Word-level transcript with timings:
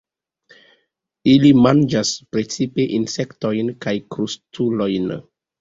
Ili 1.33 1.51
manĝas 1.65 2.15
precipe 2.37 2.87
insektojn 3.01 3.73
kaj 3.87 3.97
krustulojn. 4.17 5.17